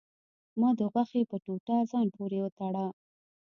ما 0.59 0.69
د 0.79 0.81
غوښې 0.91 1.21
په 1.31 1.37
ټوټه 1.43 1.75
ځان 1.91 2.07
پورې 2.15 2.37
وتړه. 2.41 2.85